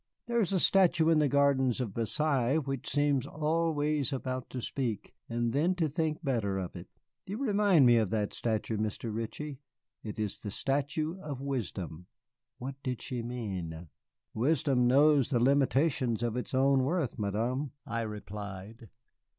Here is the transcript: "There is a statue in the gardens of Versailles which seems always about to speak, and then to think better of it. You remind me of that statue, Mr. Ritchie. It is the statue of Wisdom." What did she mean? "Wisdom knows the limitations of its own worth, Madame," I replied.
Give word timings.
"There 0.25 0.41
is 0.41 0.51
a 0.51 0.59
statue 0.59 1.09
in 1.09 1.19
the 1.19 1.27
gardens 1.27 1.79
of 1.79 1.93
Versailles 1.93 2.55
which 2.57 2.89
seems 2.89 3.27
always 3.27 4.11
about 4.11 4.49
to 4.49 4.59
speak, 4.59 5.13
and 5.29 5.53
then 5.53 5.75
to 5.75 5.87
think 5.87 6.23
better 6.23 6.57
of 6.57 6.75
it. 6.75 6.87
You 7.27 7.37
remind 7.37 7.85
me 7.85 7.97
of 7.97 8.09
that 8.09 8.33
statue, 8.33 8.77
Mr. 8.77 9.13
Ritchie. 9.13 9.59
It 10.01 10.17
is 10.17 10.39
the 10.39 10.49
statue 10.49 11.19
of 11.21 11.39
Wisdom." 11.39 12.07
What 12.57 12.81
did 12.81 12.99
she 13.03 13.21
mean? 13.21 13.89
"Wisdom 14.33 14.87
knows 14.87 15.29
the 15.29 15.39
limitations 15.39 16.23
of 16.23 16.35
its 16.35 16.55
own 16.55 16.83
worth, 16.83 17.19
Madame," 17.19 17.69
I 17.85 18.01
replied. 18.01 18.89